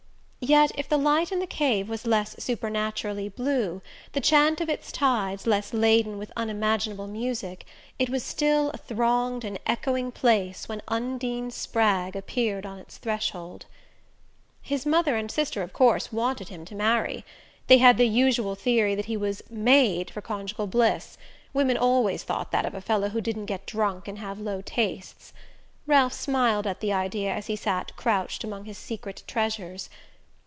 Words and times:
Yet 0.43 0.71
if 0.75 0.89
the 0.89 0.97
light 0.97 1.31
in 1.31 1.37
the 1.39 1.45
cave 1.47 1.87
was 1.87 2.07
less 2.07 2.35
supernaturally 2.43 3.29
blue, 3.29 3.79
the 4.13 4.19
chant 4.19 4.59
of 4.59 4.69
its 4.69 4.91
tides 4.91 5.45
less 5.45 5.71
laden 5.71 6.17
with 6.17 6.31
unimaginable 6.35 7.05
music, 7.05 7.63
it 7.99 8.09
was 8.09 8.23
still 8.23 8.71
a 8.71 8.77
thronged 8.77 9.45
and 9.45 9.59
echoing 9.67 10.11
place 10.11 10.67
when 10.67 10.81
Undine 10.87 11.51
Spragg 11.51 12.15
appeared 12.15 12.65
on 12.65 12.79
its 12.79 12.97
threshold... 12.97 13.67
His 14.63 14.83
mother 14.83 15.15
and 15.15 15.29
sister 15.29 15.61
of 15.61 15.73
course 15.73 16.11
wanted 16.11 16.49
him 16.49 16.65
to 16.65 16.75
marry. 16.75 17.23
They 17.67 17.77
had 17.77 17.97
the 17.99 18.07
usual 18.07 18.55
theory 18.55 18.95
that 18.95 19.05
he 19.05 19.15
was 19.15 19.43
"made" 19.47 20.09
for 20.09 20.21
conjugal 20.21 20.65
bliss: 20.67 21.19
women 21.53 21.77
always 21.77 22.23
thought 22.23 22.51
that 22.51 22.65
of 22.65 22.73
a 22.73 22.81
fellow 22.81 23.09
who 23.09 23.21
didn't 23.21 23.45
get 23.45 23.67
drunk 23.67 24.07
and 24.07 24.17
have 24.17 24.39
low 24.39 24.63
tastes. 24.65 25.33
Ralph 25.85 26.13
smiled 26.13 26.65
at 26.65 26.79
the 26.79 26.91
idea 26.91 27.31
as 27.31 27.45
he 27.45 27.55
sat 27.55 27.95
crouched 27.95 28.43
among 28.43 28.65
his 28.65 28.79
secret 28.79 29.23
treasures. 29.27 29.89